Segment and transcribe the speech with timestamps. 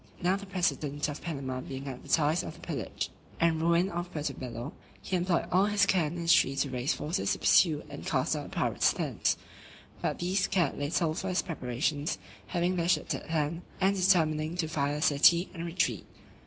[0.19, 4.73] Now the president of Panama being advertised of the pillage and ruin of Puerto Bello,
[4.99, 8.49] he employed all his care and industry to raise forces to pursue and cast out
[8.49, 9.37] the pirates thence;
[10.01, 12.17] but these cared little for his preparations,
[12.47, 16.07] having their ships at hand, and determining to fire the city, and retreat.